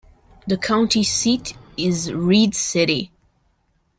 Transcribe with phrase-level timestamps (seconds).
[0.47, 3.11] The county seat is Reed City.